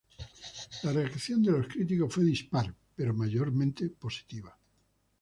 [0.81, 4.51] La reacción de los críticos fue dispar, pero mayormente positiva.